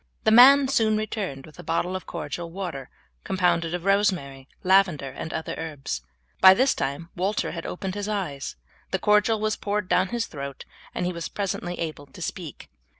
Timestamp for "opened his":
7.67-8.07